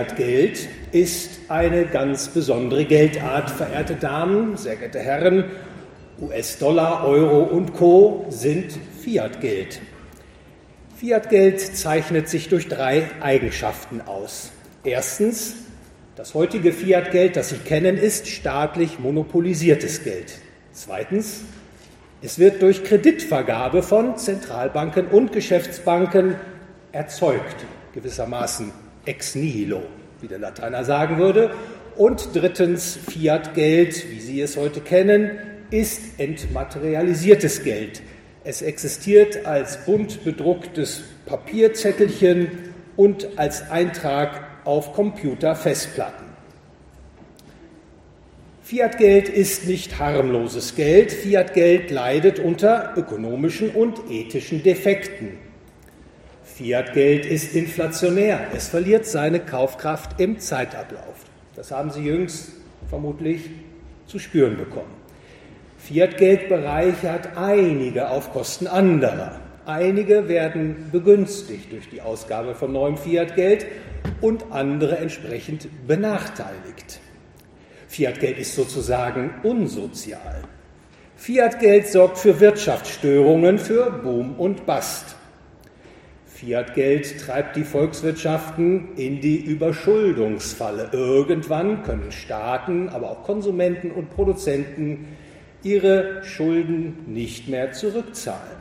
[0.00, 5.44] Fiat-Geld ist eine ganz besondere Geldart, verehrte Damen, sehr geehrte Herren.
[6.22, 8.24] US-Dollar, Euro und Co.
[8.30, 8.72] sind
[9.02, 9.82] Fiat-Geld.
[10.96, 14.52] Fiat-Geld zeichnet sich durch drei Eigenschaften aus.
[14.84, 15.56] Erstens,
[16.16, 20.38] das heutige Fiat-Geld, das Sie kennen, ist staatlich monopolisiertes Geld.
[20.72, 21.42] Zweitens,
[22.22, 26.36] es wird durch Kreditvergabe von Zentralbanken und Geschäftsbanken
[26.90, 28.72] erzeugt, gewissermaßen
[29.04, 29.82] ex nihilo,
[30.20, 31.50] wie der Lateiner sagen würde.
[31.96, 35.32] Und drittens, Fiat-Geld, wie Sie es heute kennen,
[35.70, 38.02] ist entmaterialisiertes Geld.
[38.42, 42.48] Es existiert als bunt bedrucktes Papierzettelchen
[42.96, 46.26] und als Eintrag auf Computerfestplatten.
[48.62, 51.12] Fiat-Geld ist nicht harmloses Geld.
[51.12, 55.49] Fiat-Geld leidet unter ökonomischen und ethischen Defekten.
[56.60, 58.48] Fiat-Geld ist inflationär.
[58.54, 61.24] Es verliert seine Kaufkraft im Zeitablauf.
[61.56, 62.52] Das haben Sie jüngst
[62.90, 63.48] vermutlich
[64.06, 64.92] zu spüren bekommen.
[65.78, 69.40] Fiat-Geld bereichert einige auf Kosten anderer.
[69.64, 73.64] Einige werden begünstigt durch die Ausgabe von neuem Fiat-Geld
[74.20, 77.00] und andere entsprechend benachteiligt.
[77.88, 80.42] Fiat-Geld ist sozusagen unsozial.
[81.16, 85.16] Fiat-Geld sorgt für Wirtschaftsstörungen, für Boom und Bust.
[86.40, 90.88] Fiat-Geld treibt die Volkswirtschaften in die Überschuldungsfalle.
[90.90, 95.08] Irgendwann können Staaten, aber auch Konsumenten und Produzenten
[95.62, 98.58] ihre Schulden nicht mehr zurückzahlen.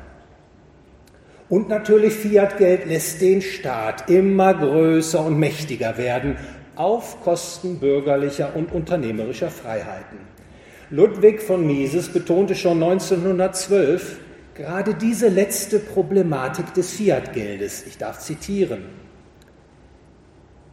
[1.47, 6.35] Und natürlich Fiat-Geld lässt den Staat immer größer und mächtiger werden
[6.75, 10.17] auf Kosten bürgerlicher und unternehmerischer Freiheiten.
[10.89, 14.17] Ludwig von Mises betonte schon 1912
[14.59, 17.85] gerade diese letzte Problematik des Fiat-Geldes.
[17.87, 18.81] Ich darf zitieren.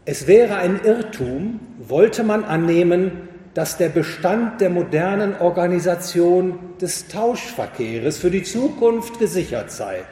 [0.04, 8.18] Es wäre ein Irrtum, wollte man annehmen, dass der Bestand der modernen Organisation des Tauschverkehres
[8.18, 10.02] für die Zukunft gesichert sei.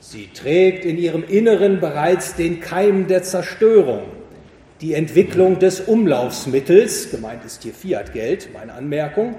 [0.00, 4.04] Sie trägt in ihrem Inneren bereits den Keim der Zerstörung
[4.80, 9.34] die Entwicklung des Umlaufsmittels, gemeint ist hier Fiat-Geld, meine Anmerkung,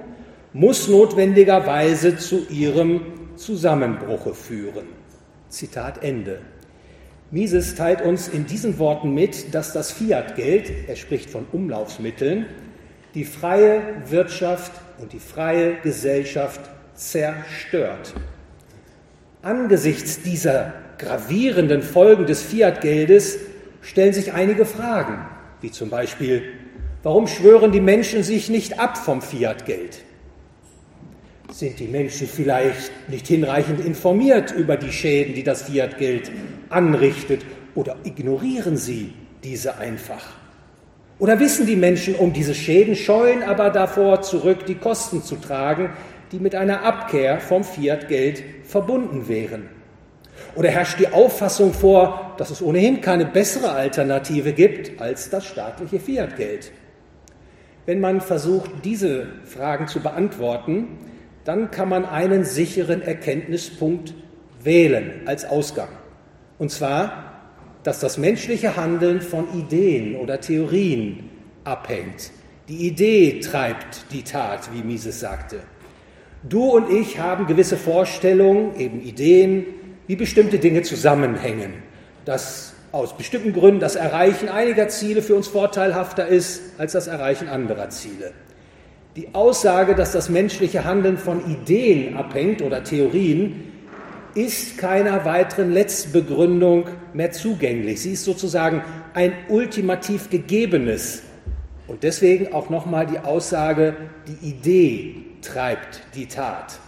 [0.53, 3.01] muss notwendigerweise zu ihrem
[3.41, 4.85] Zusammenbruche führen.
[5.49, 6.41] Zitat Ende.
[7.31, 12.45] Mises teilt uns in diesen Worten mit, dass das Fiat-Geld, er spricht von Umlaufsmitteln,
[13.15, 16.61] die freie Wirtschaft und die freie Gesellschaft
[16.93, 18.13] zerstört.
[19.41, 23.39] Angesichts dieser gravierenden Folgen des Fiat-Geldes
[23.81, 25.25] stellen sich einige Fragen,
[25.61, 26.43] wie zum Beispiel,
[27.01, 30.03] warum schwören die Menschen sich nicht ab vom Fiat-Geld?
[31.51, 36.31] Sind die Menschen vielleicht nicht hinreichend informiert über die Schäden, die das Fiat-Geld
[36.69, 37.45] anrichtet,
[37.75, 39.13] oder ignorieren sie
[39.43, 40.23] diese einfach?
[41.19, 45.89] Oder wissen die Menschen um diese Schäden, scheuen aber davor zurück, die Kosten zu tragen,
[46.31, 49.67] die mit einer Abkehr vom Fiat-Geld verbunden wären?
[50.55, 55.99] Oder herrscht die Auffassung vor, dass es ohnehin keine bessere Alternative gibt als das staatliche
[55.99, 56.71] Fiat-Geld?
[57.85, 60.87] Wenn man versucht, diese Fragen zu beantworten,
[61.45, 64.13] dann kann man einen sicheren Erkenntnispunkt
[64.63, 65.89] wählen als Ausgang.
[66.59, 67.31] Und zwar,
[67.83, 71.29] dass das menschliche Handeln von Ideen oder Theorien
[71.63, 72.31] abhängt.
[72.69, 75.61] Die Idee treibt die Tat, wie Mises sagte.
[76.43, 79.65] Du und ich haben gewisse Vorstellungen, eben Ideen,
[80.07, 81.73] wie bestimmte Dinge zusammenhängen,
[82.25, 87.47] dass aus bestimmten Gründen das Erreichen einiger Ziele für uns vorteilhafter ist als das Erreichen
[87.47, 88.33] anderer Ziele.
[89.17, 93.71] Die Aussage, dass das menschliche Handeln von Ideen abhängt oder Theorien,
[94.35, 98.01] ist keiner weiteren Letztbegründung mehr zugänglich.
[98.01, 98.81] Sie ist sozusagen
[99.13, 101.23] ein ultimativ gegebenes.
[101.87, 103.97] Und deswegen auch nochmal die Aussage,
[104.27, 106.79] die Idee treibt die Tat.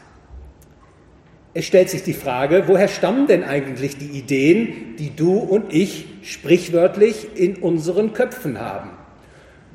[1.53, 6.05] Es stellt sich die Frage, woher stammen denn eigentlich die Ideen, die du und ich
[6.23, 8.91] sprichwörtlich in unseren Köpfen haben?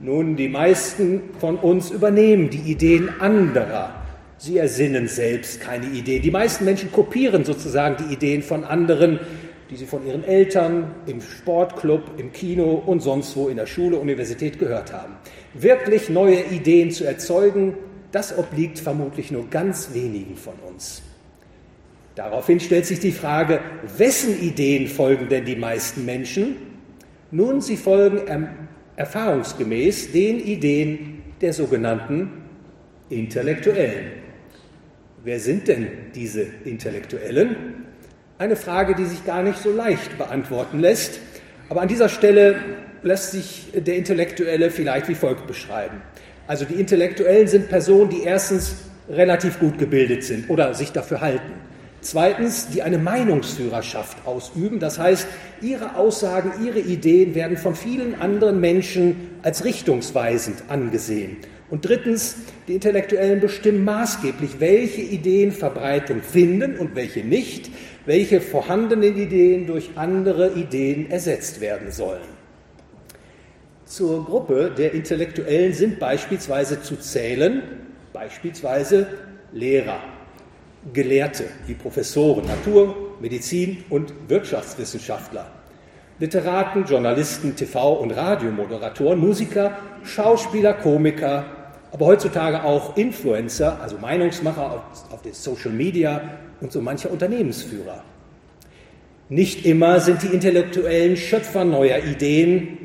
[0.00, 3.94] Nun, die meisten von uns übernehmen die Ideen anderer.
[4.36, 6.20] Sie ersinnen selbst keine Idee.
[6.20, 9.18] Die meisten Menschen kopieren sozusagen die Ideen von anderen,
[9.70, 13.98] die sie von ihren Eltern, im Sportclub, im Kino und sonst wo in der Schule,
[13.98, 15.14] Universität gehört haben.
[15.54, 17.74] Wirklich neue Ideen zu erzeugen,
[18.12, 21.02] das obliegt vermutlich nur ganz wenigen von uns.
[22.14, 23.60] Daraufhin stellt sich die Frage,
[23.96, 26.56] wessen Ideen folgen denn die meisten Menschen?
[27.30, 28.48] Nun, sie folgen ähm,
[28.98, 32.32] erfahrungsgemäß den Ideen der sogenannten
[33.08, 34.06] Intellektuellen.
[35.22, 35.86] Wer sind denn
[36.16, 37.84] diese Intellektuellen?
[38.38, 41.20] Eine Frage, die sich gar nicht so leicht beantworten lässt.
[41.68, 42.56] Aber an dieser Stelle
[43.04, 46.02] lässt sich der Intellektuelle vielleicht wie folgt beschreiben.
[46.48, 48.76] Also die Intellektuellen sind Personen, die erstens
[49.08, 51.52] relativ gut gebildet sind oder sich dafür halten.
[52.00, 54.78] Zweitens, die eine Meinungsführerschaft ausüben.
[54.78, 55.26] Das heißt,
[55.60, 61.38] ihre Aussagen, ihre Ideen werden von vielen anderen Menschen als richtungsweisend angesehen.
[61.70, 62.36] Und drittens,
[62.66, 67.70] die Intellektuellen bestimmen maßgeblich, welche Ideen Verbreitung finden und welche nicht,
[68.06, 72.38] welche vorhandenen Ideen durch andere Ideen ersetzt werden sollen.
[73.84, 77.62] Zur Gruppe der Intellektuellen sind beispielsweise zu zählen,
[78.12, 79.06] beispielsweise
[79.52, 80.00] Lehrer,
[80.92, 85.46] Gelehrte wie Professoren, Natur, Medizin und Wirtschaftswissenschaftler,
[86.18, 91.44] Literaten, Journalisten, TV- und Radiomoderatoren, Musiker, Schauspieler, Komiker,
[91.92, 96.20] aber heutzutage auch Influencer, also Meinungsmacher auf, auf den Social Media
[96.60, 98.02] und so mancher Unternehmensführer.
[99.28, 102.78] Nicht immer sind die Intellektuellen Schöpfer neuer Ideen,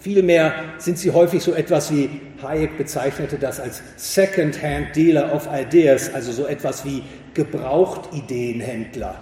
[0.00, 2.08] vielmehr sind sie häufig so etwas wie
[2.42, 7.02] Hayek bezeichnete das als Second-Hand Dealer of Ideas, also so etwas wie
[7.34, 9.16] Gebraucht-Ideenhändler.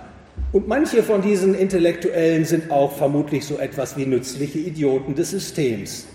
[0.52, 6.06] Und manche von diesen Intellektuellen sind auch vermutlich so etwas wie nützliche Idioten des Systems.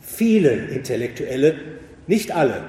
[0.00, 1.54] Viele Intellektuelle,
[2.06, 2.62] nicht alle,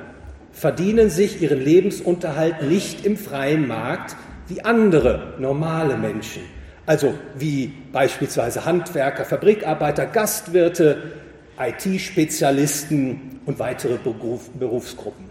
[0.51, 4.15] verdienen sich ihren Lebensunterhalt nicht im freien Markt
[4.48, 6.44] wie andere normale Menschen.
[6.86, 11.12] Also wie beispielsweise Handwerker, Fabrikarbeiter, Gastwirte,
[11.59, 15.25] IT-Spezialisten und weitere Beruf, Berufsgruppen.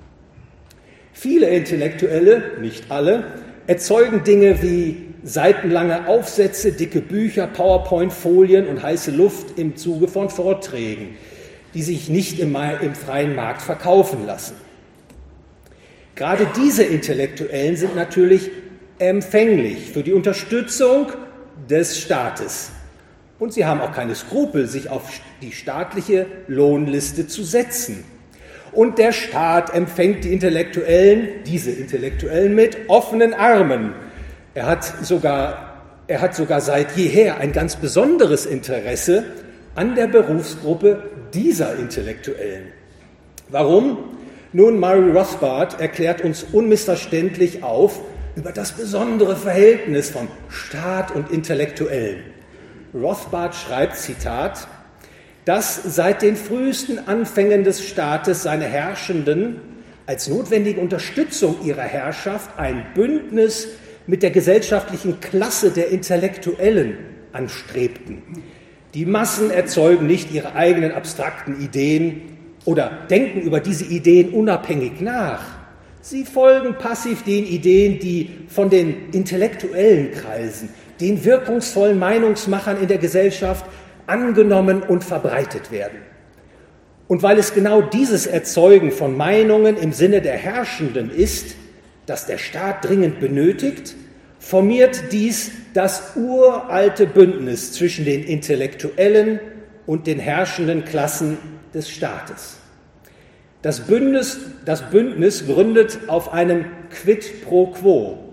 [1.13, 3.25] Viele Intellektuelle, nicht alle,
[3.67, 11.17] erzeugen Dinge wie seitenlange Aufsätze, dicke Bücher, PowerPoint-Folien und heiße Luft im Zuge von Vorträgen
[11.77, 14.55] die sich nicht im, im freien Markt verkaufen lassen.
[16.15, 18.51] Gerade diese Intellektuellen sind natürlich
[18.99, 21.13] empfänglich für die Unterstützung
[21.69, 22.71] des Staates.
[23.39, 25.11] Und sie haben auch keine Skrupel, sich auf
[25.43, 28.05] die staatliche Lohnliste zu setzen.
[28.73, 33.95] Und der Staat empfängt die Intellektuellen, diese Intellektuellen mit offenen Armen.
[34.55, 39.25] Er hat sogar, er hat sogar seit jeher ein ganz besonderes Interesse
[39.75, 41.03] an der Berufsgruppe
[41.35, 42.69] dieser Intellektuellen.
[43.49, 43.99] Warum?
[44.53, 48.01] Nun, Murray Rothbard erklärt uns unmissverständlich auf
[48.35, 52.36] über das besondere Verhältnis von Staat und Intellektuellen.
[52.95, 54.69] Rothbard schreibt, Zitat,
[55.45, 59.61] dass seit den frühesten Anfängen des Staates seine Herrschenden
[60.07, 63.69] als notwendige Unterstützung ihrer Herrschaft ein Bündnis
[64.07, 66.97] mit der gesellschaftlichen Klasse der Intellektuellen
[67.33, 68.23] anstrebten,
[68.95, 72.23] die Massen erzeugen nicht ihre eigenen abstrakten Ideen
[72.65, 75.43] oder denken über diese Ideen unabhängig nach.
[76.01, 82.99] Sie folgen passiv den Ideen, die von den intellektuellen Kreisen, den wirkungsvollen Meinungsmachern in der
[82.99, 83.65] Gesellschaft
[84.07, 85.99] angenommen und verbreitet werden.
[87.09, 91.55] Und weil es genau dieses Erzeugen von Meinungen im Sinne der Herrschenden ist,
[92.07, 93.95] das der Staat dringend benötigt,
[94.39, 99.41] formiert dies das uralte Bündnis zwischen den Intellektuellen
[99.87, 101.39] und den herrschenden Klassen
[101.75, 102.57] des Staates.
[103.63, 108.26] Das Bündnis, das Bündnis gründet auf einem Quid pro quo.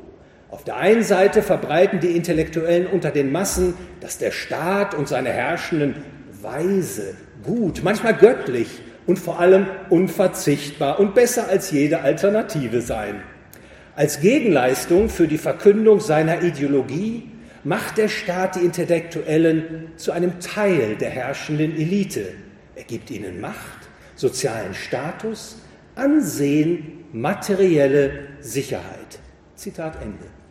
[0.53, 5.29] Auf der einen Seite verbreiten die Intellektuellen unter den Massen, dass der Staat und seine
[5.29, 5.95] Herrschenden
[6.43, 8.67] weise, gut, manchmal göttlich
[9.07, 13.23] und vor allem unverzichtbar und besser als jede Alternative seien.
[13.95, 17.31] Als Gegenleistung für die Verkündung seiner Ideologie
[17.63, 22.25] macht der Staat die Intellektuellen zu einem Teil der herrschenden Elite.
[22.75, 25.57] Er gibt ihnen Macht, sozialen Status,
[25.95, 29.19] Ansehen, materielle Sicherheit.
[29.55, 30.42] Zitat Ende.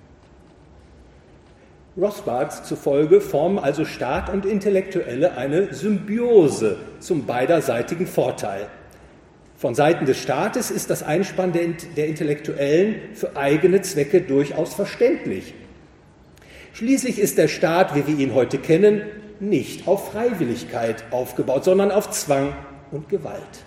[1.97, 8.69] Rothbard zufolge formen also Staat und Intellektuelle eine Symbiose zum beiderseitigen Vorteil.
[9.59, 15.55] Von Seiten des Staates ist das Einspannen der, Intellektuellen für eigene Zwecke durchaus verständlich.
[16.73, 19.03] Schließlich ist der Staat, wie wir ihn heute kennen,
[19.39, 22.55] nicht auf Freiwilligkeit aufgebaut, sondern auf Zwang
[22.91, 23.65] und Gewalt.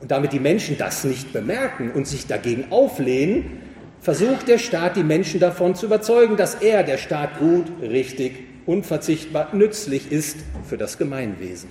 [0.00, 3.62] Und damit die Menschen das nicht bemerken und sich dagegen auflehnen,
[4.04, 8.34] versucht der Staat, die Menschen davon zu überzeugen, dass er, der Staat, gut, richtig,
[8.66, 10.36] unverzichtbar, nützlich ist
[10.68, 11.70] für das Gemeinwesen.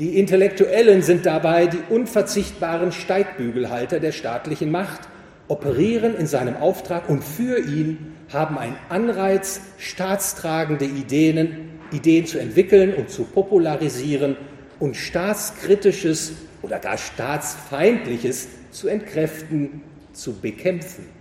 [0.00, 5.02] Die Intellektuellen sind dabei die unverzichtbaren Steigbügelhalter der staatlichen Macht,
[5.46, 12.94] operieren in seinem Auftrag und für ihn haben einen Anreiz, staatstragende Ideen, Ideen zu entwickeln
[12.94, 14.36] und zu popularisieren
[14.80, 21.17] und staatskritisches oder gar staatsfeindliches zu entkräften, zu bekämpfen.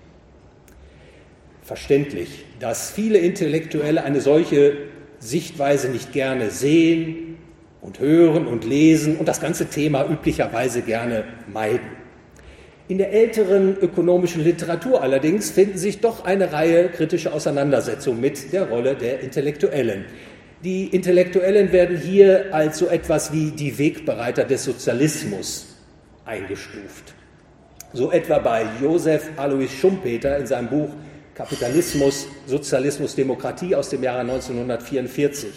[1.67, 4.77] Verständlich, dass viele Intellektuelle eine solche
[5.19, 7.37] Sichtweise nicht gerne sehen
[7.81, 11.97] und hören und lesen und das ganze Thema üblicherweise gerne meiden.
[12.87, 18.69] In der älteren ökonomischen Literatur allerdings finden sich doch eine Reihe kritischer Auseinandersetzungen mit der
[18.69, 20.05] Rolle der Intellektuellen.
[20.63, 25.75] Die Intellektuellen werden hier als so etwas wie die Wegbereiter des Sozialismus
[26.23, 27.13] eingestuft.
[27.91, 30.89] So etwa bei Josef Alois Schumpeter in seinem Buch
[31.37, 35.49] Kapitalismus, Sozialismus, Demokratie aus dem Jahre 1944.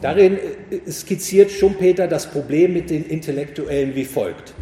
[0.00, 4.54] Darin äh, skizziert Schumpeter das Problem mit den Intellektuellen wie folgt.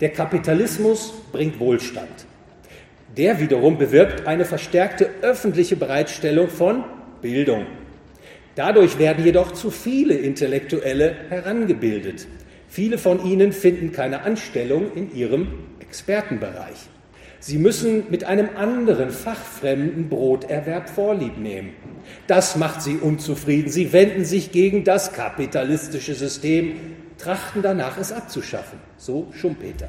[0.00, 2.26] Der Kapitalismus bringt Wohlstand.
[3.18, 6.84] Der wiederum bewirkt eine verstärkte öffentliche Bereitstellung von
[7.20, 7.66] Bildung.
[8.54, 12.26] Dadurch werden jedoch zu viele Intellektuelle herangebildet.
[12.66, 15.48] Viele von ihnen finden keine Anstellung in ihrem
[15.80, 16.88] Expertenbereich.
[17.44, 21.70] Sie müssen mit einem anderen fachfremden Broterwerb Vorlieb nehmen.
[22.28, 23.68] Das macht sie unzufrieden.
[23.68, 26.76] Sie wenden sich gegen das kapitalistische System,
[27.18, 28.78] trachten danach, es abzuschaffen.
[28.96, 29.88] So Schumpeter.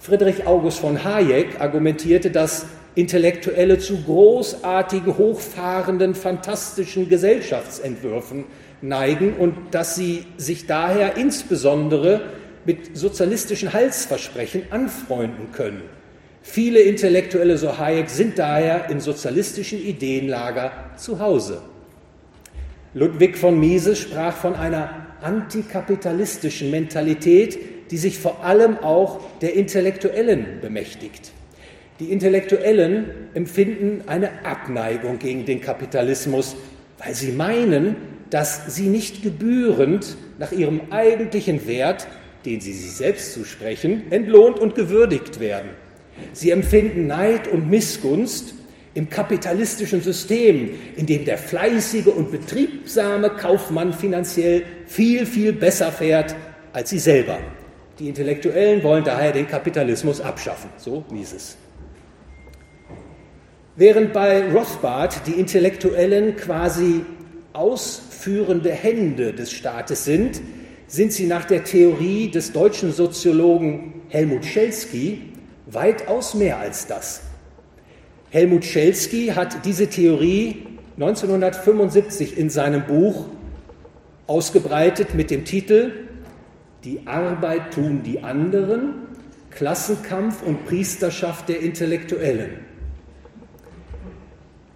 [0.00, 2.66] Friedrich August von Hayek argumentierte, dass
[2.96, 8.42] Intellektuelle zu großartigen, hochfahrenden, fantastischen Gesellschaftsentwürfen
[8.82, 12.22] neigen und dass sie sich daher insbesondere
[12.64, 15.99] mit sozialistischen Halsversprechen anfreunden können.
[16.42, 21.62] Viele Intellektuelle, so Hayek, sind daher im sozialistischen Ideenlager zu Hause.
[22.94, 27.58] Ludwig von Mises sprach von einer antikapitalistischen Mentalität,
[27.90, 31.32] die sich vor allem auch der Intellektuellen bemächtigt.
[32.00, 36.56] Die Intellektuellen empfinden eine Abneigung gegen den Kapitalismus,
[36.98, 37.96] weil sie meinen,
[38.30, 42.06] dass sie nicht gebührend nach ihrem eigentlichen Wert,
[42.46, 45.70] den sie sich selbst zusprechen, entlohnt und gewürdigt werden.
[46.32, 48.54] Sie empfinden Neid und Missgunst
[48.94, 56.34] im kapitalistischen System, in dem der fleißige und betriebsame Kaufmann finanziell viel, viel besser fährt
[56.72, 57.38] als sie selber.
[57.98, 61.56] Die Intellektuellen wollen daher den Kapitalismus abschaffen, so Mises.
[63.76, 67.04] Während bei Rothbard die Intellektuellen quasi
[67.52, 70.40] ausführende Hände des Staates sind,
[70.86, 75.29] sind sie nach der Theorie des deutschen Soziologen Helmut Schelsky
[75.72, 77.22] weitaus mehr als das.
[78.30, 83.26] Helmut Schelsky hat diese Theorie 1975 in seinem Buch
[84.26, 85.92] ausgebreitet mit dem Titel
[86.84, 88.94] Die Arbeit tun die anderen,
[89.50, 92.69] Klassenkampf und Priesterschaft der Intellektuellen.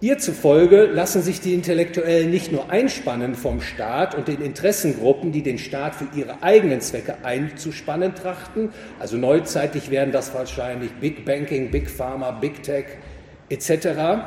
[0.01, 5.41] Ihr zufolge lassen sich die Intellektuellen nicht nur einspannen vom Staat und den Interessengruppen, die
[5.41, 11.71] den Staat für ihre eigenen Zwecke einzuspannen trachten, also neuzeitlich wären das wahrscheinlich Big Banking,
[11.71, 12.85] Big Pharma, Big Tech
[13.47, 14.25] etc.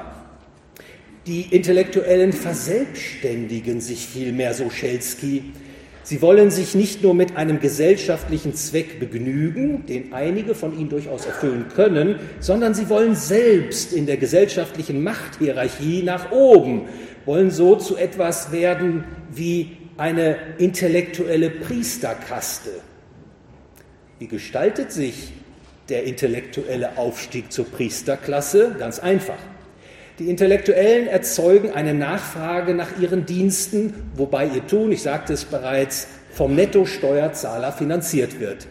[1.26, 5.52] Die Intellektuellen verselbstständigen sich vielmehr, so Schelsky,
[6.08, 11.26] Sie wollen sich nicht nur mit einem gesellschaftlichen Zweck begnügen, den einige von ihnen durchaus
[11.26, 16.88] erfüllen können, sondern sie wollen selbst in der gesellschaftlichen Machthierarchie nach oben,
[17.26, 22.70] wollen so zu etwas werden wie eine intellektuelle Priesterkaste.
[24.18, 25.34] Wie gestaltet sich
[25.90, 28.76] der intellektuelle Aufstieg zur Priesterklasse?
[28.78, 29.36] Ganz einfach.
[30.18, 36.08] Die Intellektuellen erzeugen eine Nachfrage nach ihren Diensten, wobei ihr Tun, ich sagte es bereits,
[36.32, 38.66] vom Nettosteuerzahler finanziert wird.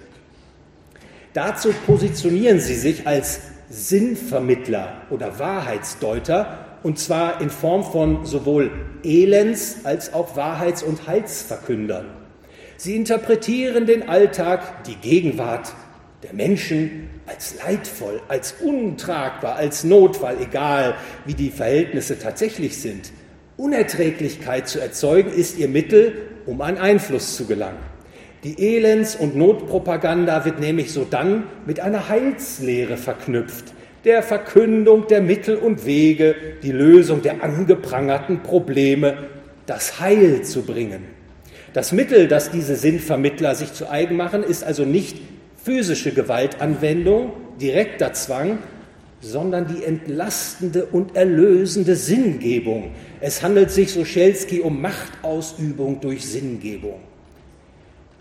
[1.32, 3.40] Dazu positionieren sie sich als
[3.70, 8.70] Sinnvermittler oder Wahrheitsdeuter, und zwar in Form von sowohl
[9.04, 12.08] Elends als auch Wahrheits- und Heilsverkündern.
[12.76, 15.74] Sie interpretieren den Alltag, die Gegenwart
[16.24, 20.96] der Menschen als leidvoll, als untragbar, als Notfall, egal
[21.26, 23.12] wie die Verhältnisse tatsächlich sind.
[23.56, 26.14] Unerträglichkeit zu erzeugen ist ihr Mittel,
[26.46, 27.80] um an Einfluss zu gelangen.
[28.44, 33.74] Die Elends- und Notpropaganda wird nämlich sodann mit einer Heilslehre verknüpft,
[34.06, 39.28] der Verkündung der Mittel und Wege, die Lösung der angeprangerten Probleme,
[39.66, 41.04] das Heil zu bringen.
[41.74, 45.18] Das Mittel, das diese Sinnvermittler sich zu eigen machen, ist also nicht
[45.68, 48.60] physische Gewaltanwendung, direkter Zwang,
[49.20, 52.92] sondern die entlastende und erlösende Sinngebung.
[53.20, 57.02] Es handelt sich, so Schelsky, um Machtausübung durch Sinngebung.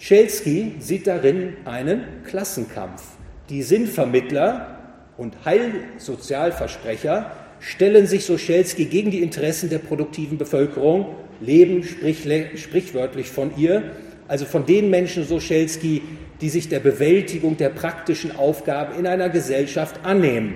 [0.01, 3.05] Schelsky sieht darin einen Klassenkampf.
[3.49, 4.81] Die Sinnvermittler
[5.17, 13.57] und Heilsozialversprecher stellen sich, so Schelsky, gegen die Interessen der produktiven Bevölkerung, leben sprichwörtlich von
[13.57, 13.93] ihr,
[14.29, 16.03] also von den Menschen, so Schelsky,
[16.41, 20.55] die sich der Bewältigung der praktischen Aufgaben in einer Gesellschaft annehmen.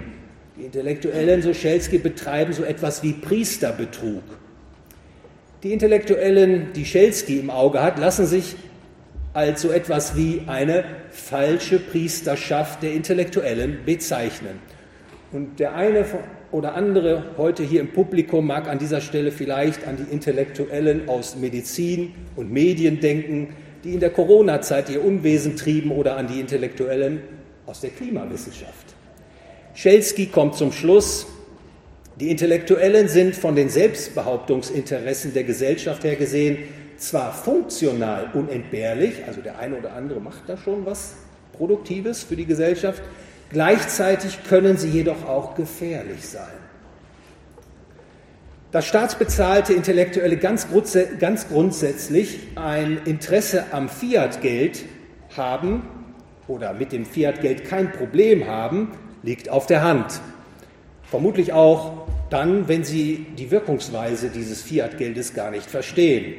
[0.56, 4.22] Die Intellektuellen, so Schelsky, betreiben so etwas wie Priesterbetrug.
[5.62, 8.56] Die Intellektuellen, die Schelsky im Auge hat, lassen sich
[9.32, 14.58] als so etwas wie eine falsche Priesterschaft der Intellektuellen bezeichnen.
[15.32, 16.04] Und der eine
[16.52, 21.36] oder andere heute hier im Publikum mag an dieser Stelle vielleicht an die Intellektuellen aus
[21.36, 23.54] Medizin und Medien denken,
[23.84, 27.20] die in der Corona-Zeit ihr Unwesen trieben oder an die Intellektuellen
[27.66, 28.94] aus der Klimawissenschaft.
[29.74, 31.26] Schelsky kommt zum Schluss,
[32.16, 36.58] die Intellektuellen sind von den Selbstbehauptungsinteressen der Gesellschaft her gesehen
[36.98, 41.14] zwar funktional unentbehrlich, also der eine oder andere macht da schon was
[41.54, 43.02] Produktives für die Gesellschaft,
[43.50, 46.48] gleichzeitig können sie jedoch auch gefährlich sein.
[48.72, 50.68] Dass staatsbezahlte Intellektuelle ganz,
[51.18, 54.84] ganz grundsätzlich ein Interesse am Fiat-Geld
[55.36, 55.82] haben
[56.46, 58.92] oder mit dem Fiat-Geld kein Problem haben,
[59.22, 60.20] liegt auf der Hand.
[61.02, 66.34] Vermutlich auch dann, wenn sie die Wirkungsweise dieses Fiat-Geldes gar nicht verstehen.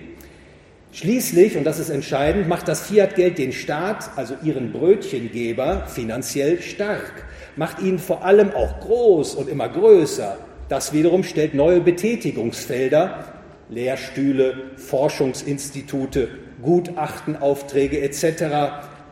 [0.94, 7.26] Schließlich, und das ist entscheidend, macht das Fiat-Geld den Staat, also ihren Brötchengeber, finanziell stark,
[7.56, 10.38] macht ihn vor allem auch groß und immer größer.
[10.68, 13.24] Das wiederum stellt neue Betätigungsfelder,
[13.70, 16.28] Lehrstühle, Forschungsinstitute,
[16.62, 18.44] Gutachtenaufträge etc.,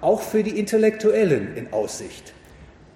[0.01, 2.33] auch für die Intellektuellen in Aussicht.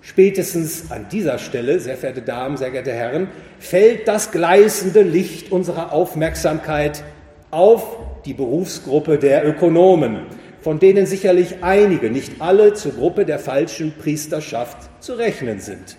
[0.02, 5.94] Spätestens an dieser Stelle, sehr verehrte Damen, sehr geehrte Herren, fällt das gleißende Licht unserer
[5.94, 7.04] Aufmerksamkeit
[7.50, 10.22] auf die Berufsgruppe der Ökonomen,
[10.62, 15.98] von denen sicherlich einige, nicht alle, zur Gruppe der falschen Priesterschaft zu rechnen sind.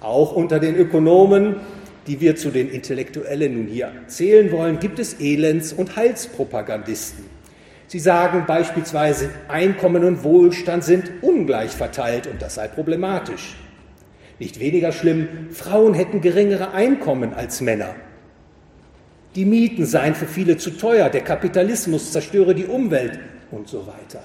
[0.00, 1.56] Auch unter den Ökonomen,
[2.06, 7.24] die wir zu den Intellektuellen nun hier zählen wollen, gibt es Elends- und Heilspropagandisten.
[7.88, 13.56] Sie sagen beispielsweise, Einkommen und Wohlstand sind ungleich verteilt und das sei problematisch.
[14.38, 17.94] Nicht weniger schlimm, Frauen hätten geringere Einkommen als Männer.
[19.36, 23.18] Die Mieten seien für viele zu teuer, der Kapitalismus zerstöre die Umwelt
[23.50, 24.24] und so weiter.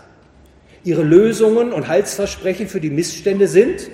[0.86, 3.90] Ihre Lösungen und Halsversprechen für die Missstände sind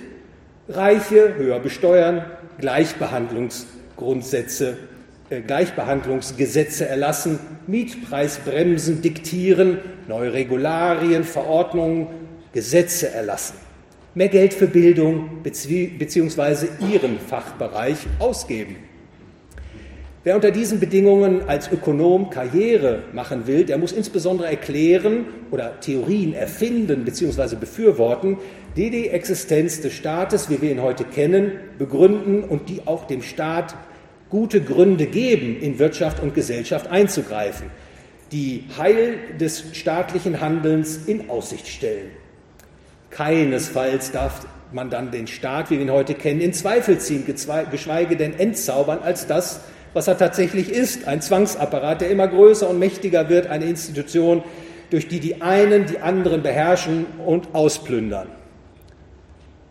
[0.69, 2.23] Reiche höher besteuern,
[2.59, 4.77] Gleichbehandlungsgrundsätze,
[5.31, 12.09] äh, Gleichbehandlungsgesetze erlassen, Mietpreisbremsen diktieren, neue Regularien, Verordnungen,
[12.53, 13.55] Gesetze erlassen,
[14.13, 16.67] mehr Geld für Bildung bzw.
[16.91, 18.75] ihren Fachbereich ausgeben.
[20.27, 26.33] Wer unter diesen Bedingungen als Ökonom Karriere machen will, der muss insbesondere erklären oder Theorien
[26.33, 27.55] erfinden bzw.
[27.55, 28.35] befürworten,
[28.75, 33.21] die die Existenz des Staates, wie wir ihn heute kennen, begründen und die auch dem
[33.21, 33.73] Staat
[34.29, 37.67] gute Gründe geben, in Wirtschaft und Gesellschaft einzugreifen,
[38.33, 42.09] die Heil des staatlichen Handelns in Aussicht stellen.
[43.11, 47.23] Keinesfalls darf man dann den Staat, wie wir ihn heute kennen, in Zweifel ziehen,
[47.71, 49.61] geschweige denn entzaubern als das,
[49.93, 54.43] was er tatsächlich ist, ein Zwangsapparat, der immer größer und mächtiger wird, eine Institution,
[54.89, 58.27] durch die die einen die anderen beherrschen und ausplündern.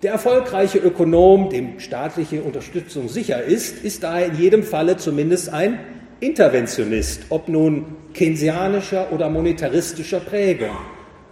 [0.02, 5.80] Der erfolgreiche Ökonom, dem staatliche Unterstützung sicher ist, ist daher in jedem Falle zumindest ein
[6.20, 10.76] Interventionist, ob nun keynesianischer oder monetaristischer Prägung.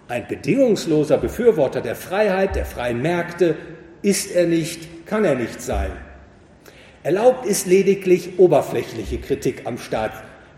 [0.09, 3.57] Ein bedingungsloser Befürworter der Freiheit, der freien Märkte
[4.03, 5.91] ist er nicht, kann er nicht sein.
[7.05, 10.13] Erlaubt ist lediglich oberflächliche Kritik am Staat,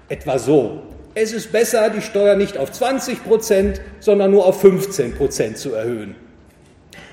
[0.09, 0.81] etwa so.
[1.17, 5.75] Es ist besser, die Steuer nicht auf 20 Prozent, sondern nur auf 15 Prozent zu
[5.75, 6.15] erhöhen.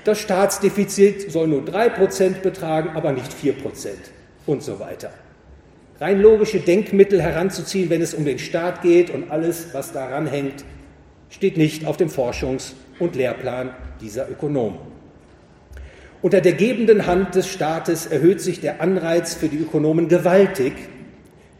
[0.04, 3.98] Das Staatsdefizit soll nur 3 Prozent betragen, aber nicht 4 Prozent
[4.46, 5.10] und so weiter.
[6.00, 10.64] Rein logische Denkmittel heranzuziehen, wenn es um den Staat geht und alles, was daran hängt,
[11.28, 14.93] steht nicht auf dem Forschungs- und Lehrplan dieser Ökonomen.
[16.24, 20.72] Unter der gebenden Hand des Staates erhöht sich der Anreiz für die Ökonomen gewaltig,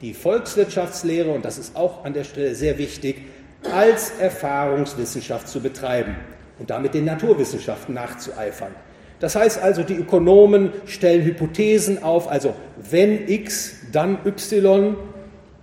[0.00, 3.26] die Volkswirtschaftslehre, und das ist auch an der Stelle sehr wichtig,
[3.70, 6.16] als Erfahrungswissenschaft zu betreiben
[6.58, 8.74] und damit den Naturwissenschaften nachzueifern.
[9.20, 12.54] Das heißt also, die Ökonomen stellen Hypothesen auf, also
[12.90, 14.96] wenn x, dann y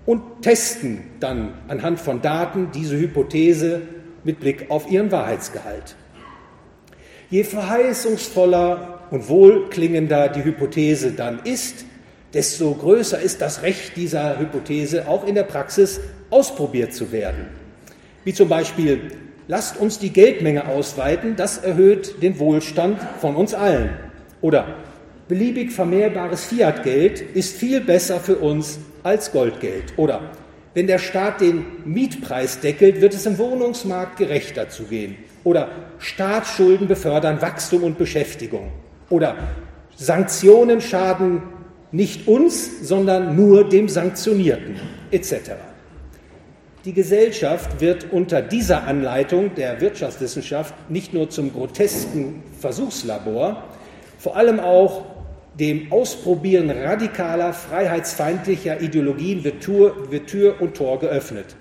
[0.06, 3.82] und testen dann anhand von Daten diese Hypothese
[4.24, 5.96] mit Blick auf ihren Wahrheitsgehalt.
[7.32, 11.86] Je verheißungsvoller und wohlklingender die Hypothese dann ist,
[12.34, 17.48] desto größer ist das Recht dieser Hypothese auch in der Praxis ausprobiert zu werden.
[18.26, 19.14] Wie zum Beispiel,
[19.48, 23.92] lasst uns die Geldmenge ausweiten, das erhöht den Wohlstand von uns allen.
[24.42, 24.76] Oder
[25.30, 29.94] beliebig vermehrbares Fiatgeld ist viel besser für uns als Goldgeld.
[29.96, 30.32] Oder
[30.74, 35.16] wenn der Staat den Mietpreis deckelt, wird es im Wohnungsmarkt gerechter zugehen.
[35.44, 38.72] Oder Staatsschulden befördern Wachstum und Beschäftigung.
[39.10, 39.36] Oder
[39.96, 41.42] Sanktionen schaden
[41.92, 44.76] nicht uns, sondern nur dem Sanktionierten
[45.12, 45.52] etc.
[46.86, 53.64] Die Gesellschaft wird unter dieser Anleitung der Wirtschaftswissenschaft nicht nur zum grotesken Versuchslabor,
[54.18, 55.04] vor allem auch
[55.60, 61.56] dem Ausprobieren radikaler, freiheitsfeindlicher Ideologien wird Tür, wird Tür und Tor geöffnet.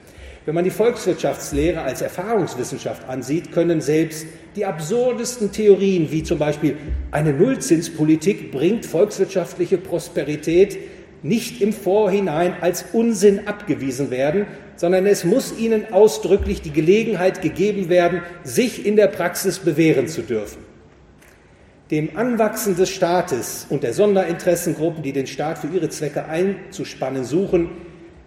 [0.46, 4.26] Wenn man die Volkswirtschaftslehre als Erfahrungswissenschaft ansieht, können selbst
[4.57, 6.76] die absurdesten Theorien, wie zum Beispiel
[7.11, 10.79] eine Nullzinspolitik bringt volkswirtschaftliche Prosperität,
[11.22, 17.90] nicht im Vorhinein als Unsinn abgewiesen werden, sondern es muss ihnen ausdrücklich die Gelegenheit gegeben
[17.90, 20.64] werden, sich in der Praxis bewähren zu dürfen.
[21.90, 27.68] Dem Anwachsen des Staates und der Sonderinteressengruppen, die den Staat für ihre Zwecke einzuspannen suchen,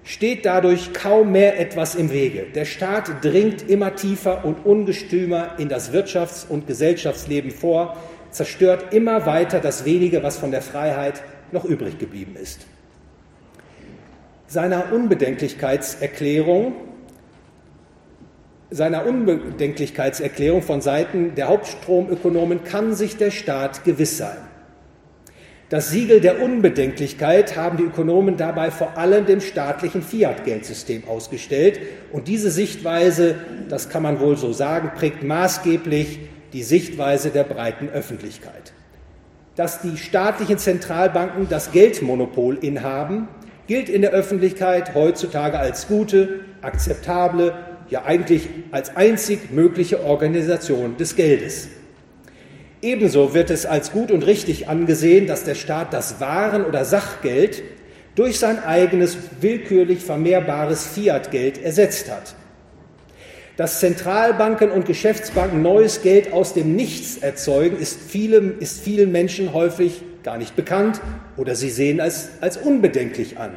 [0.04, 2.46] steht dadurch kaum mehr etwas im Wege.
[2.54, 7.98] Der Staat dringt immer tiefer und ungestümer in das Wirtschafts- und Gesellschaftsleben vor,
[8.32, 12.66] zerstört immer weiter das wenige, was von der Freiheit noch übrig geblieben ist.
[14.48, 16.74] Seiner Unbedenklichkeitserklärung,
[18.70, 24.38] seiner Unbedenklichkeitserklärung von Seiten der Hauptstromökonomen kann sich der Staat gewiss sein.
[25.74, 31.80] Das Siegel der Unbedenklichkeit haben die Ökonomen dabei vor allem dem staatlichen Fiat-Geldsystem ausgestellt.
[32.12, 33.38] Und diese Sichtweise,
[33.70, 36.20] das kann man wohl so sagen, prägt maßgeblich
[36.54, 38.72] die Sichtweise der breiten Öffentlichkeit.
[39.56, 43.28] Dass die staatlichen Zentralbanken das Geldmonopol inhaben,
[43.66, 47.56] gilt in der Öffentlichkeit heutzutage als gute, akzeptable,
[47.90, 51.68] ja eigentlich als einzig mögliche Organisation des Geldes.
[52.84, 57.64] Ebenso wird es als gut und richtig angesehen, dass der Staat das Waren- oder Sachgeld
[58.14, 62.36] durch sein eigenes willkürlich vermehrbares Fiatgeld ersetzt hat.
[63.56, 69.54] Dass Zentralbanken und Geschäftsbanken neues Geld aus dem Nichts erzeugen, ist, vielem, ist vielen Menschen
[69.54, 71.00] häufig gar nicht bekannt
[71.38, 73.52] oder sie sehen es als unbedenklich an.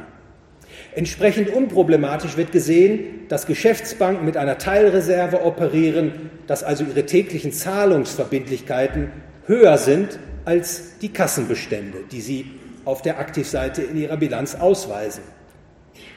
[0.97, 9.11] Entsprechend unproblematisch wird gesehen, dass Geschäftsbanken mit einer Teilreserve operieren, dass also ihre täglichen Zahlungsverbindlichkeiten
[9.45, 12.45] höher sind als die Kassenbestände, die sie
[12.83, 15.21] auf der Aktivseite in ihrer Bilanz ausweisen.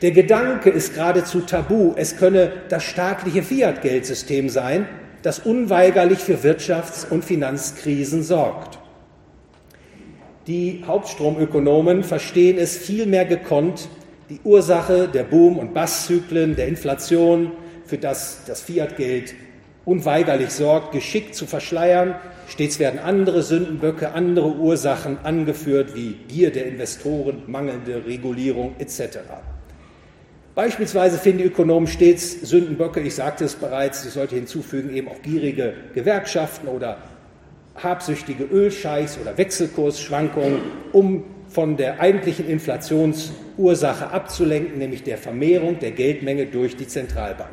[0.01, 4.89] Der Gedanke ist geradezu tabu, es könne das staatliche Fiat-Geldsystem sein,
[5.21, 8.79] das unweigerlich für Wirtschafts- und Finanzkrisen sorgt.
[10.47, 13.91] Die Hauptstromökonomen verstehen es vielmehr gekonnt,
[14.31, 17.51] die Ursache der Boom- und Basszyklen, der Inflation,
[17.85, 19.35] für das das Fiat-Geld
[19.85, 22.15] unweigerlich sorgt, geschickt zu verschleiern.
[22.47, 29.19] Stets werden andere Sündenböcke, andere Ursachen angeführt, wie Gier der Investoren, mangelnde Regulierung etc.
[30.55, 35.23] Beispielsweise finden die Ökonomen stets Sündenböcke, ich sagte es bereits, ich sollte hinzufügen, eben auch
[35.23, 36.99] gierige Gewerkschaften oder
[37.75, 40.61] habsüchtige Ölscheichs oder Wechselkursschwankungen,
[40.93, 47.51] um von der eigentlichen Inflationsursache abzulenken, nämlich der Vermehrung der Geldmenge durch die Zentralbank.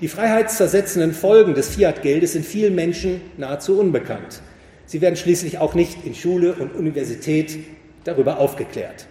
[0.00, 4.42] Die freiheitszersetzenden Folgen des Fiat-Geldes sind vielen Menschen nahezu unbekannt.
[4.84, 7.58] Sie werden schließlich auch nicht in Schule und Universität
[8.04, 9.06] darüber aufgeklärt.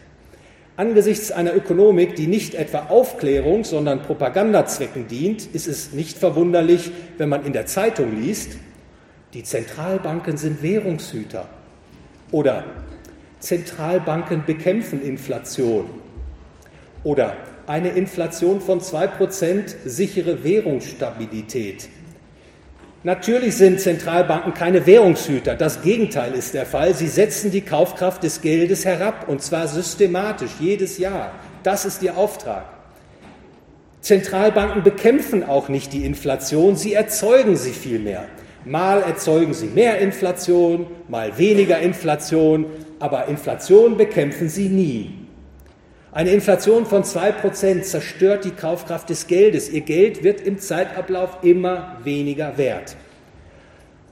[0.78, 7.30] Angesichts einer Ökonomik, die nicht etwa Aufklärung, sondern Propagandazwecken dient, ist es nicht verwunderlich, wenn
[7.30, 8.58] man in der Zeitung liest,
[9.34, 11.48] die Zentralbanken sind Währungshüter
[12.32, 12.66] oder
[13.42, 15.90] Zentralbanken bekämpfen Inflation
[17.04, 17.36] oder
[17.68, 21.90] eine Inflation von 2% sichere Währungsstabilität.
[23.04, 25.56] Natürlich sind Zentralbanken keine Währungshüter.
[25.56, 26.94] Das Gegenteil ist der Fall.
[26.94, 31.32] Sie setzen die Kaufkraft des Geldes herab und zwar systematisch jedes Jahr.
[31.64, 32.66] Das ist ihr Auftrag.
[34.02, 38.26] Zentralbanken bekämpfen auch nicht die Inflation, sie erzeugen sie vielmehr.
[38.66, 42.66] Mal erzeugen sie mehr Inflation, mal weniger Inflation,
[43.02, 45.12] aber Inflation bekämpfen sie nie.
[46.14, 49.70] Eine Inflation von 2% zerstört die Kaufkraft des Geldes.
[49.70, 52.98] Ihr Geld wird im Zeitablauf immer weniger wert.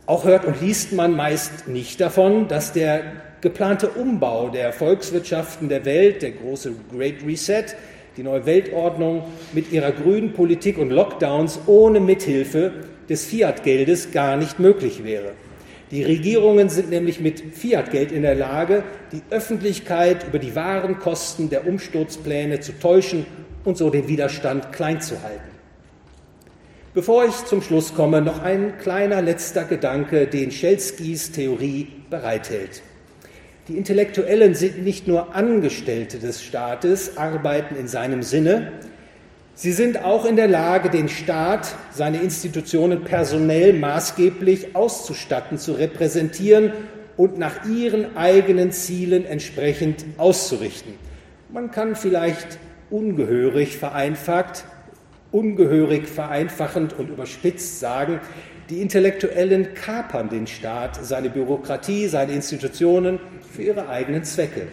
[0.06, 3.02] Auch hört und liest man meist nicht davon, dass der
[3.42, 7.66] geplante Umbau der Volkswirtschaften der Welt, der große Great Reset,
[8.18, 9.24] die neue Weltordnung
[9.54, 12.72] mit ihrer grünen Politik und Lockdowns ohne Mithilfe
[13.10, 15.34] des Fiat-Geldes gar nicht möglich wäre.
[15.92, 21.50] Die Regierungen sind nämlich mit Fiat-Geld in der Lage, die Öffentlichkeit über die wahren Kosten
[21.50, 23.26] der Umsturzpläne zu täuschen
[23.64, 25.50] und so den Widerstand klein zu halten.
[26.94, 32.84] Bevor ich zum Schluss komme, noch ein kleiner letzter Gedanke, den Schelskys Theorie bereithält.
[33.68, 38.72] Die Intellektuellen sind nicht nur Angestellte des Staates, arbeiten in seinem Sinne,
[39.62, 46.72] Sie sind auch in der Lage, den Staat, seine Institutionen personell maßgeblich auszustatten, zu repräsentieren
[47.18, 50.94] und nach ihren eigenen Zielen entsprechend auszurichten.
[51.52, 52.58] Man kann vielleicht
[52.90, 54.64] ungehörig vereinfacht,
[55.34, 58.22] ungehörig vereinfachend und überspitzt sagen,
[58.70, 63.20] die Intellektuellen kapern den Staat, seine Bürokratie, seine Institutionen
[63.52, 64.70] für ihre eigenen Zwecke.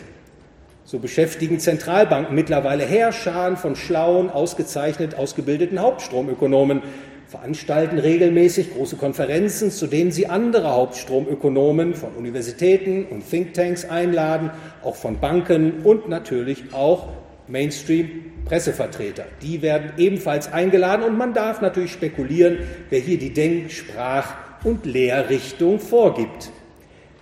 [0.86, 6.80] So beschäftigen Zentralbanken mittlerweile Heerscharen von schlauen, ausgezeichnet ausgebildeten Hauptstromökonomen,
[7.26, 14.52] veranstalten regelmäßig große Konferenzen, zu denen sie andere Hauptstromökonomen von Universitäten und Thinktanks einladen,
[14.84, 17.08] auch von Banken und natürlich auch
[17.48, 19.24] Mainstream-Pressevertreter.
[19.42, 22.58] Die werden ebenfalls eingeladen und man darf natürlich spekulieren,
[22.90, 26.52] wer hier die Denk-, Sprach- und Lehrrichtung vorgibt.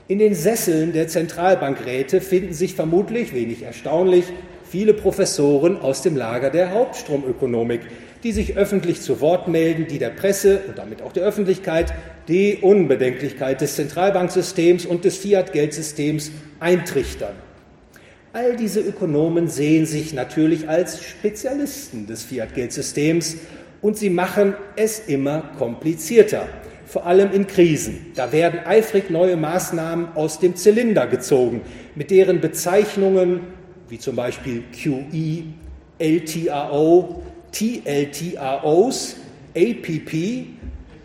[0.07, 4.27] In den Sesseln der Zentralbankräte finden sich vermutlich, wenig erstaunlich,
[4.69, 7.81] viele Professoren aus dem Lager der Hauptstromökonomik,
[8.23, 11.95] die sich öffentlich zu Wort melden, die der Presse und damit auch der Öffentlichkeit
[12.29, 17.35] die Unbedenklichkeit des Zentralbanksystems und des Fiat-Geldsystems eintrichtern.
[18.35, 23.37] All diese Ökonomen sehen sich natürlich als Spezialisten des Fiat-Geldsystems
[23.81, 26.47] und sie machen es immer komplizierter,
[26.87, 28.12] vor allem in Krisen.
[28.14, 31.62] Da werden eifrig neue Maßnahmen aus dem Zylinder gezogen,
[31.94, 33.40] mit deren Bezeichnungen
[33.88, 35.44] wie zum Beispiel QE,
[35.99, 39.16] LTRO, TLTROs,
[39.57, 40.47] APP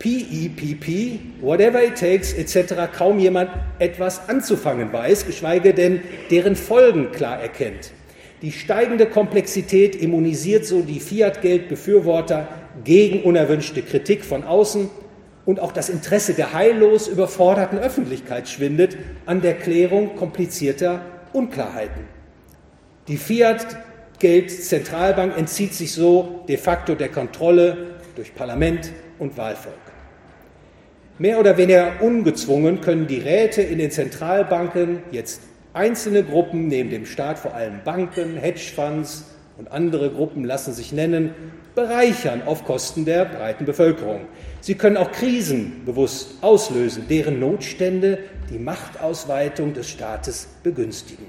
[0.00, 2.90] PEPP, whatever it takes etc.
[2.90, 7.92] kaum jemand etwas anzufangen weiß, geschweige denn deren Folgen klar erkennt.
[8.40, 12.48] Die steigende Komplexität immunisiert so die Fiat-Geld-Befürworter
[12.82, 14.88] gegen unerwünschte Kritik von außen
[15.46, 21.00] und auch das Interesse der heillos überforderten Öffentlichkeit schwindet an der Klärung komplizierter
[21.32, 22.04] Unklarheiten.
[23.08, 29.74] Die Fiat-Geld-Zentralbank entzieht sich so de facto der Kontrolle durch Parlament und Wahlvolk.
[31.18, 35.42] Mehr oder weniger ungezwungen können die Räte in den Zentralbanken jetzt
[35.74, 39.26] einzelne Gruppen, neben dem Staat vor allem Banken, Hedgefonds
[39.58, 41.34] und andere Gruppen lassen sich nennen,
[41.74, 44.22] bereichern auf Kosten der breiten Bevölkerung.
[44.60, 48.18] Sie können auch Krisen bewusst auslösen, deren Notstände
[48.50, 51.26] die Machtausweitung des Staates begünstigen.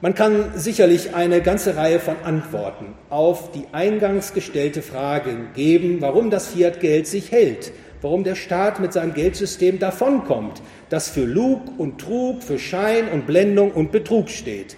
[0.00, 6.30] Man kann sicherlich eine ganze Reihe von Antworten auf die eingangs gestellte Frage geben, warum
[6.30, 7.72] das Fiat-Geld sich hält
[8.04, 10.60] warum der Staat mit seinem Geldsystem davonkommt,
[10.90, 14.76] das für Lug und Trug, für Schein und Blendung und Betrug steht.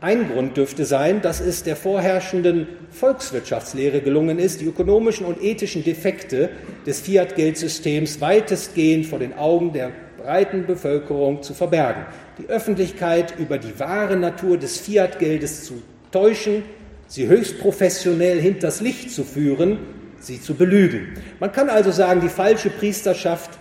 [0.00, 5.84] Ein Grund dürfte sein, dass es der vorherrschenden Volkswirtschaftslehre gelungen ist, die ökonomischen und ethischen
[5.84, 6.50] Defekte
[6.86, 12.06] des Fiat-Geldsystems weitestgehend vor den Augen der breiten Bevölkerung zu verbergen,
[12.38, 16.62] die Öffentlichkeit über die wahre Natur des Fiat-Geldes zu täuschen,
[17.06, 19.78] sie höchst professionell hinters Licht zu führen
[20.20, 21.14] sie zu belügen.
[21.40, 23.58] Man kann also sagen, die falsche Priesterschaft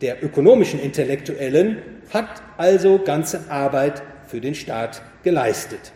[0.00, 1.78] der ökonomischen Intellektuellen
[2.12, 4.02] hat also ganze Arbeit
[4.32, 5.92] für den Staat geleistet.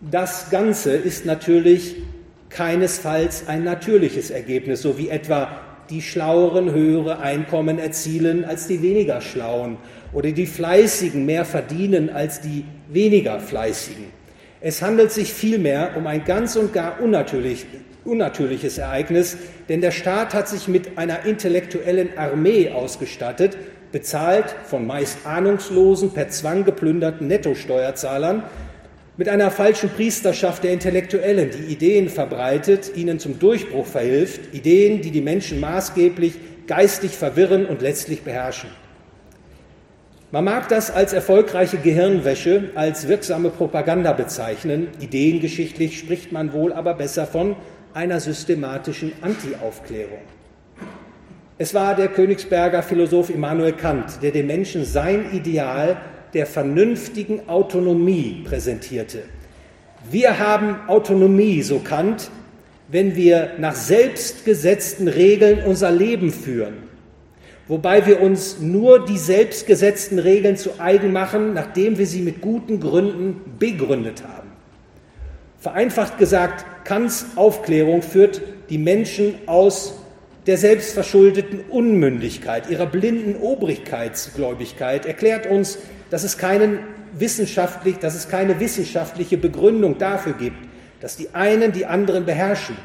[0.00, 1.96] Das Ganze ist natürlich
[2.48, 5.50] keinesfalls ein natürliches Ergebnis, so wie etwa
[5.90, 9.78] die Schlaueren höhere Einkommen erzielen als die weniger Schlauen
[10.12, 14.04] oder die Fleißigen mehr verdienen als die weniger Fleißigen.
[14.60, 17.66] Es handelt sich vielmehr um ein ganz und gar unnatürlich,
[18.04, 19.36] unnatürliches Ereignis,
[19.68, 23.56] denn der Staat hat sich mit einer intellektuellen Armee ausgestattet,
[23.94, 28.42] bezahlt von meist ahnungslosen, per Zwang geplünderten Nettosteuerzahlern,
[29.16, 35.12] mit einer falschen Priesterschaft der Intellektuellen, die Ideen verbreitet, ihnen zum Durchbruch verhilft, Ideen, die
[35.12, 36.34] die Menschen maßgeblich
[36.66, 38.68] geistig verwirren und letztlich beherrschen.
[40.32, 44.88] Man mag das als erfolgreiche Gehirnwäsche, als wirksame Propaganda bezeichnen.
[44.98, 47.54] Ideengeschichtlich spricht man wohl aber besser von
[47.92, 50.18] einer systematischen Anti-Aufklärung.
[51.56, 55.98] Es war der Königsberger Philosoph Immanuel Kant, der dem Menschen sein Ideal
[56.32, 59.22] der vernünftigen Autonomie präsentierte.
[60.10, 62.28] Wir haben Autonomie, so Kant,
[62.88, 66.74] wenn wir nach selbstgesetzten Regeln unser Leben führen,
[67.68, 72.80] wobei wir uns nur die selbstgesetzten Regeln zu eigen machen, nachdem wir sie mit guten
[72.80, 74.50] Gründen begründet haben.
[75.60, 80.00] Vereinfacht gesagt, Kants Aufklärung führt die Menschen aus
[80.46, 85.78] der selbstverschuldeten Unmündigkeit, ihrer blinden Obrigkeitsgläubigkeit, erklärt uns,
[86.10, 86.80] dass es, keinen
[87.18, 90.56] wissenschaftlich, dass es keine wissenschaftliche Begründung dafür gibt,
[91.00, 92.76] dass die einen die anderen beherrschen.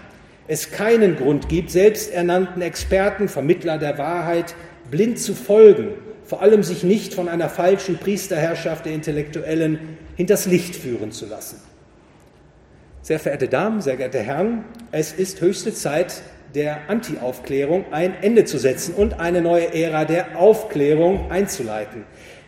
[0.47, 4.55] Es keinen Grund gibt, selbsternannten Experten, Vermittler der Wahrheit,
[4.89, 5.89] blind zu folgen,
[6.25, 9.79] vor allem sich nicht von einer falschen Priesterherrschaft der Intellektuellen
[10.15, 11.59] hinters Licht führen zu lassen.
[13.01, 16.21] Sehr verehrte Damen, sehr geehrte Herren, es ist höchste Zeit,
[16.55, 22.03] der Anti-Aufklärung ein Ende zu setzen und eine neue Ära der Aufklärung einzuleiten.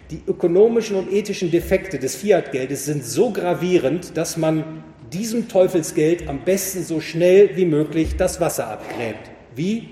[0.09, 4.83] Die ökonomischen und ethischen Defekte des Fiat-Geldes sind so gravierend, dass man
[5.13, 9.29] diesem Teufelsgeld am besten so schnell wie möglich das Wasser abgräbt.
[9.55, 9.89] Wie?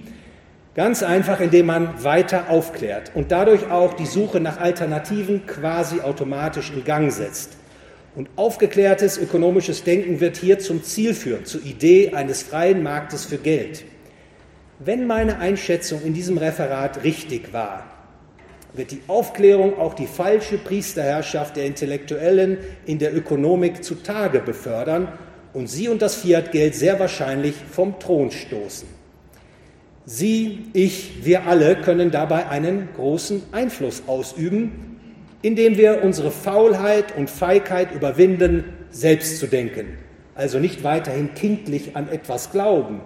[0.76, 6.72] Ganz einfach, indem man weiter aufklärt und dadurch auch die Suche nach Alternativen quasi automatisch
[6.74, 7.58] in Gang setzt.
[8.16, 13.38] Und aufgeklärtes ökonomisches Denken wird hier zum Ziel führen, zur Idee eines freien Marktes für
[13.38, 13.84] Geld.
[14.82, 17.84] Wenn meine Einschätzung in diesem Referat richtig war,
[18.74, 25.12] wird die Aufklärung auch die falsche Priesterherrschaft der Intellektuellen in der Ökonomik zutage befördern
[25.52, 28.88] und sie und das Fiat-Geld sehr wahrscheinlich vom Thron stoßen.
[30.06, 34.98] Sie, ich, wir alle können dabei einen großen Einfluss ausüben,
[35.42, 39.98] indem wir unsere Faulheit und Feigheit überwinden, selbst zu denken,
[40.36, 43.02] also nicht weiterhin kindlich an etwas glauben,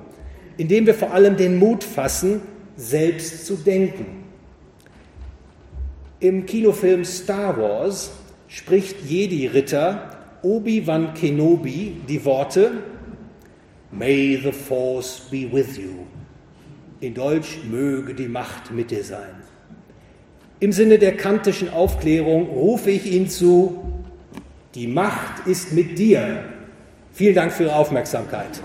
[0.58, 2.42] indem wir vor allem den Mut fassen,
[2.76, 4.24] selbst zu denken.
[6.20, 8.12] Im Kinofilm Star Wars
[8.48, 10.10] spricht Jedi-Ritter
[10.42, 12.72] Obi-Wan Kenobi die Worte
[13.92, 16.06] May the Force be with you.
[17.00, 19.36] In Deutsch möge die Macht mit dir sein.
[20.60, 23.84] Im Sinne der kantischen Aufklärung rufe ich Ihnen zu,
[24.76, 26.46] die Macht ist mit dir.
[27.12, 28.62] Vielen Dank für Ihre Aufmerksamkeit.